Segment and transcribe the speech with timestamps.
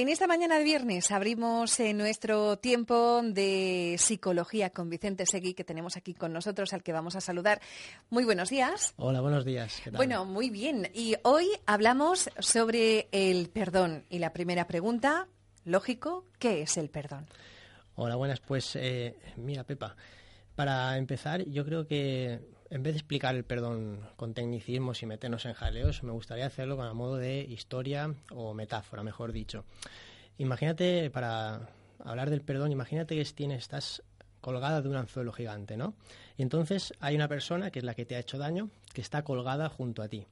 [0.00, 5.62] En esta mañana de viernes abrimos eh, nuestro tiempo de psicología con Vicente Seguí, que
[5.62, 7.60] tenemos aquí con nosotros, al que vamos a saludar.
[8.08, 8.94] Muy buenos días.
[8.96, 9.82] Hola, buenos días.
[9.92, 10.90] Bueno, muy bien.
[10.94, 14.06] Y hoy hablamos sobre el perdón.
[14.08, 15.28] Y la primera pregunta,
[15.66, 17.26] lógico, ¿qué es el perdón?
[17.94, 18.40] Hola, buenas.
[18.40, 19.96] Pues eh, mira, Pepa,
[20.54, 22.40] para empezar, yo creo que
[22.70, 26.76] en vez de explicar el perdón con tecnicismos y meternos en jaleos, me gustaría hacerlo
[26.76, 29.64] con a modo de historia o metáfora, mejor dicho.
[30.38, 34.02] Imagínate, para hablar del perdón, imagínate que estás
[34.40, 35.94] colgada de un anzuelo gigante, ¿no?
[36.36, 39.22] Y entonces hay una persona, que es la que te ha hecho daño, que está
[39.22, 40.26] colgada junto a ti.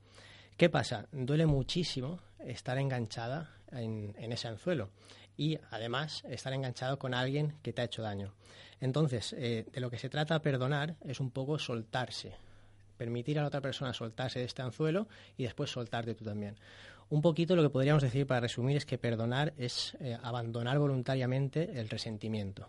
[0.57, 1.07] ¿Qué pasa?
[1.13, 4.91] Duele muchísimo estar enganchada en, en ese anzuelo
[5.39, 8.35] y además estar enganchado con alguien que te ha hecho daño.
[8.81, 12.35] Entonces, eh, de lo que se trata perdonar es un poco soltarse,
[12.99, 16.57] permitir a la otra persona soltarse de este anzuelo y después soltarte tú también.
[17.09, 21.81] Un poquito lo que podríamos decir para resumir es que perdonar es eh, abandonar voluntariamente
[21.81, 22.69] el resentimiento.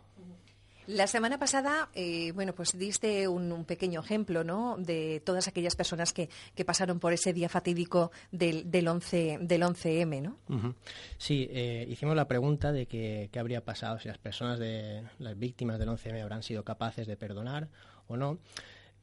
[0.90, 4.76] La semana pasada, eh, bueno, pues diste un, pequeño ejemplo, ¿no?
[4.76, 6.30] De todas aquellas personas que,
[6.66, 10.74] pasaron por ese día fatídico del, del, 11, del 11M, ¿no?
[11.20, 15.78] Sí, eh, hicimos la pregunta de qué habría pasado si las personas de las víctimas
[15.78, 17.68] del 11M habrán sido capaces de perdonar
[18.08, 18.40] o no.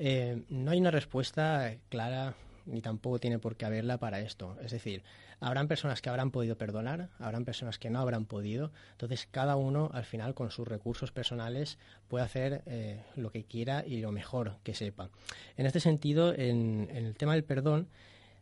[0.00, 2.34] Eh, no hay una respuesta clara
[2.66, 4.56] ni tampoco tiene por qué haberla para esto.
[4.62, 5.02] Es decir,
[5.40, 8.72] habrán personas que habrán podido perdonar, habrán personas que no habrán podido.
[8.92, 11.78] Entonces, cada uno, al final, con sus recursos personales,
[12.08, 15.10] puede hacer eh, lo que quiera y lo mejor que sepa.
[15.56, 17.88] En este sentido, en, en el tema del perdón,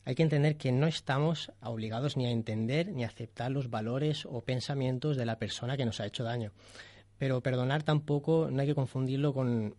[0.05, 4.27] hay que entender que no estamos obligados ni a entender ni a aceptar los valores
[4.27, 6.53] o pensamientos de la persona que nos ha hecho daño.
[7.19, 9.75] Pero perdonar tampoco no hay que confundirlo con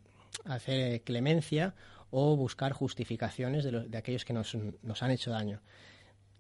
[0.46, 1.76] hacer clemencia
[2.12, 4.56] o buscar justificaciones de, aquellos que nos,
[5.02, 5.62] han hecho daño.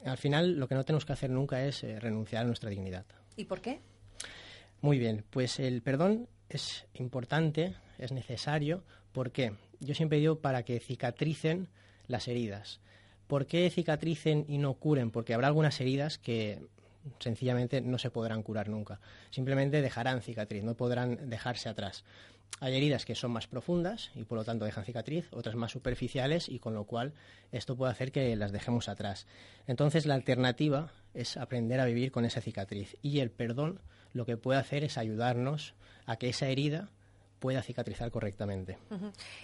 [0.03, 3.05] Al final, lo que no tenemos que hacer nunca es eh, renunciar a nuestra dignidad.
[3.35, 3.81] ¿Y por qué?
[4.81, 9.53] Muy bien, pues el perdón es importante, es necesario, ¿por qué?
[9.79, 11.69] Yo siempre digo para que cicatricen
[12.07, 12.79] las heridas.
[13.27, 15.09] ¿Por qué cicatricen y no curen?
[15.09, 16.59] Porque habrá algunas heridas que
[17.19, 18.99] sencillamente no se podrán curar nunca.
[19.31, 22.03] Simplemente dejarán cicatriz, no podrán dejarse atrás.
[22.61, 26.47] Hay heridas que son más profundas y por lo tanto dejan cicatriz, otras más superficiales
[26.47, 27.13] y con lo cual
[27.51, 29.27] esto puede hacer que las dejemos atrás.
[29.67, 33.81] Entonces la alternativa es aprender a vivir con esa cicatriz y el perdón
[34.13, 35.75] lo que puede hacer es ayudarnos
[36.05, 36.89] a que esa herida
[37.39, 38.77] pueda cicatrizar correctamente.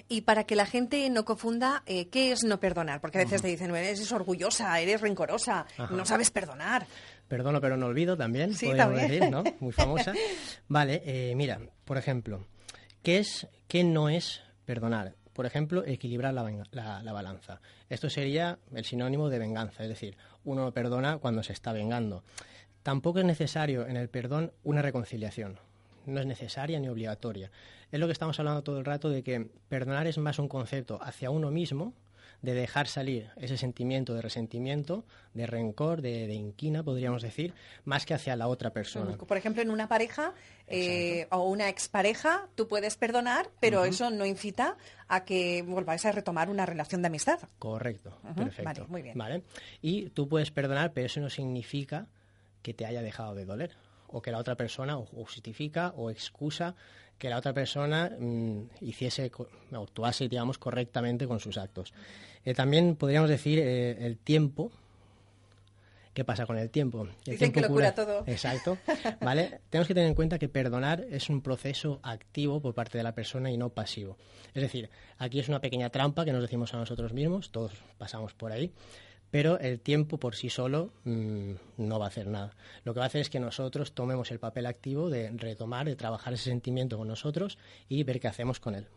[0.07, 3.01] Y para que la gente no confunda, eh, ¿qué es no perdonar?
[3.01, 6.87] Porque a veces te dicen, eres orgullosa, eres rencorosa, no sabes perdonar.
[7.27, 9.07] Perdono pero no olvido también, sí, también.
[9.07, 9.43] decir, ¿no?
[9.59, 10.13] Muy famosa.
[10.67, 12.45] vale, eh, mira, por ejemplo,
[13.03, 15.15] ¿Qué es, qué no es perdonar?
[15.33, 17.59] Por ejemplo, equilibrar la, la, balanza.
[17.89, 22.23] Esto sería el sinónimo de venganza, es decir, uno perdona cuando se está vengando.
[22.83, 25.57] Tampoco es necesario en el perdón una reconciliación.
[26.05, 27.49] No es necesaria ni obligatoria.
[27.91, 30.99] Es lo que estamos hablando todo el rato de que perdonar es más un concepto
[31.01, 31.93] hacia uno mismo
[32.41, 37.53] de dejar salir ese sentimiento de resentimiento, de rencor, de, inquina, podríamos decir,
[37.85, 39.17] más que hacia la otra persona.
[39.17, 40.33] Por ejemplo, en una pareja
[40.67, 44.77] eh, o una expareja, tú puedes perdonar, pero eso no incita
[45.07, 47.39] a que volváis a retomar una relación de amistad.
[47.59, 48.63] Correcto, perfecto.
[48.63, 49.17] Vale, muy bien.
[49.17, 49.43] ¿Vale?
[49.81, 52.07] Y tú puedes perdonar, pero eso no significa
[52.61, 53.75] que te haya dejado de doler
[54.11, 56.75] o que la otra persona justifica o excusa
[57.21, 59.31] que la otra persona mm, hiciese
[59.71, 61.93] actuase digamos correctamente con sus actos
[62.43, 64.71] eh, también podríamos decir eh, el tiempo
[66.13, 67.03] ¿Qué pasa con el tiempo?
[67.25, 68.25] El Dicen que lo cura, todo.
[68.27, 68.77] Exacto.
[69.21, 69.61] ¿Vale?
[69.69, 73.15] Tenemos que tener en cuenta que perdonar es un proceso activo por parte de la
[73.15, 74.17] persona y no pasivo.
[74.53, 74.89] Es decir,
[75.19, 78.73] aquí es una pequeña trampa que nos decimos a nosotros mismos, todos pasamos por ahí,
[79.31, 82.55] pero el tiempo por sí solo mm, no va a hacer nada.
[82.83, 85.95] Lo que va a hacer es que nosotros tomemos el papel activo de retomar, de
[85.95, 88.87] trabajar ese sentimiento con nosotros y ver qué hacemos con él.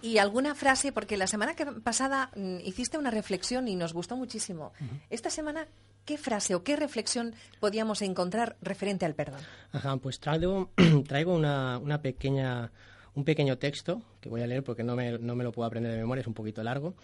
[0.00, 4.72] Y alguna frase, porque la semana pasada mm, hiciste una reflexión y nos gustó muchísimo.
[5.10, 5.66] Esta semana,
[6.04, 9.40] ¿qué frase o qué reflexión podíamos encontrar referente al perdón?
[9.72, 10.70] Ajá, pues traigo,
[11.08, 12.70] traigo una, una pequeña
[13.18, 15.90] un pequeño texto, que voy a leer porque no me, no me lo puedo aprender
[15.90, 16.94] de memoria, es un poquito largo,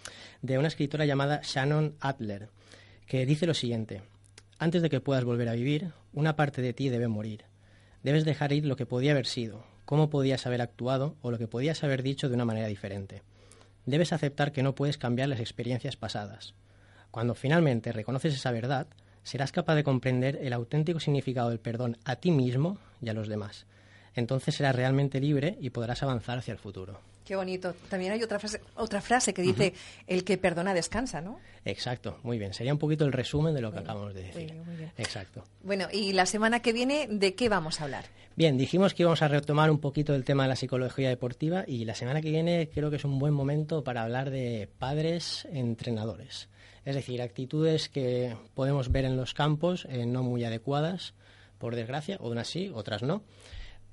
[0.42, 2.50] de una escritora llamada Shannon Adler,
[3.08, 4.02] que dice lo siguiente,
[4.60, 7.46] antes de que puedas volver a vivir, una parte de ti debe morir.
[8.04, 11.48] Debes dejar ir lo que podía haber sido, cómo podías haber actuado o lo que
[11.48, 13.22] podías haber dicho de una manera diferente.
[13.84, 16.54] Debes aceptar que no puedes cambiar las experiencias pasadas.
[17.10, 18.86] Cuando finalmente reconoces esa verdad,
[19.24, 23.26] serás capaz de comprender el auténtico significado del perdón a ti mismo y a los
[23.26, 23.66] demás
[24.14, 27.00] entonces serás realmente libre y podrás avanzar hacia el futuro.
[27.24, 27.74] Qué bonito.
[27.88, 29.72] También hay otra frase, otra frase que dice,
[30.06, 31.40] el que perdona descansa, ¿no?
[31.64, 32.52] Exacto, muy bien.
[32.52, 34.54] Sería un poquito el resumen de lo que acabamos de decir.
[34.98, 35.42] Exacto.
[35.62, 38.04] Bueno, y la semana que viene, ¿de qué vamos a hablar?
[38.36, 41.86] Bien, dijimos que íbamos a retomar un poquito el tema de la psicología deportiva y
[41.86, 46.50] la semana que viene creo que es un buen momento para hablar de padres entrenadores.
[46.84, 51.14] Es decir, actitudes que podemos ver en los campos eh, no muy adecuadas,
[51.56, 53.22] por desgracia, unas sí, otras no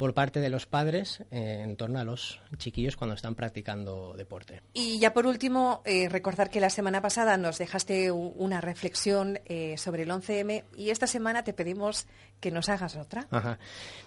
[0.02, 4.64] por parte de los padres eh, en torno a los chiquillos cuando están practicando deporte.
[4.74, 9.78] Y ya por último, eh, recordar que la semana pasada nos dejaste una reflexión eh,
[9.78, 12.08] sobre el 11M y esta semana te pedimos
[12.40, 13.28] que nos hagas otra.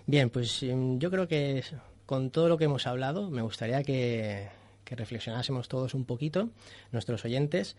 [0.04, 1.62] Bien, pues em, yo creo que
[2.06, 4.48] con todo lo que hemos hablado me gustaría que,
[4.84, 6.48] que reflexionásemos todos un poquito,
[6.90, 7.76] nuestros oyentes.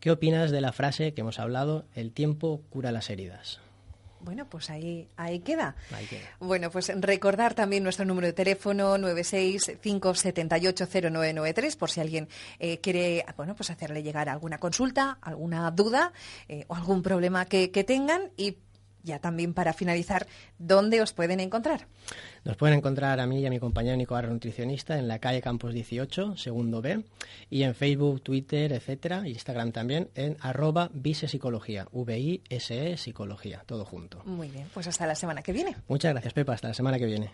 [0.00, 3.60] ¿Qué opinas de la frase que hemos hablado, el tiempo cura las heridas?
[4.26, 5.76] Bueno, pues ahí, ahí queda.
[6.40, 12.28] Bueno, pues recordar también nuestro número de teléfono 965780993 por si alguien
[12.58, 16.12] eh, quiere, bueno, pues hacerle llegar alguna consulta, alguna duda
[16.48, 18.56] eh, o algún problema que, que tengan y
[19.06, 20.26] ya también para finalizar,
[20.58, 21.86] ¿dónde os pueden encontrar?
[22.44, 25.40] Nos pueden encontrar a mí y a mi compañero Nico Arro, nutricionista, en la calle
[25.40, 27.04] Campos 18, segundo B,
[27.48, 34.22] y en Facebook, Twitter, etcétera, Instagram también, en arroba visepsicología, V-I-S-E Psicología, todo junto.
[34.24, 35.76] Muy bien, pues hasta la semana que viene.
[35.88, 37.30] Muchas gracias, Pepa, hasta la semana que viene.